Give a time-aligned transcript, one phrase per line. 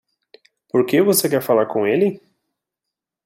[0.67, 2.19] Por que você quer falar com ele?